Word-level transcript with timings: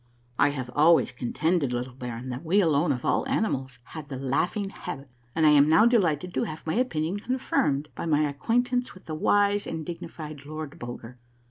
I 0.39 0.49
have 0.49 0.71
always 0.73 1.11
contended, 1.11 1.71
little 1.71 1.93
baron, 1.93 2.29
that 2.29 2.43
we 2.43 2.59
alone 2.59 2.91
of 2.91 3.05
all 3.05 3.23
animals 3.29 3.77
had 3.83 4.09
the 4.09 4.17
laughing 4.17 4.71
habit, 4.71 5.11
and 5.35 5.45
I 5.45 5.51
am 5.51 5.69
now 5.69 5.85
delighted 5.85 6.33
to 6.33 6.43
have 6.45 6.65
my 6.65 6.73
opinion 6.73 7.19
confirmed 7.19 7.89
by 7.93 8.07
my 8.07 8.27
acquaintance 8.27 8.95
with 8.95 9.05
the 9.05 9.13
wise 9.13 9.67
and 9.67 9.85
dignified 9.85 10.43
Lord 10.47 10.79
Bulger. 10.79 11.19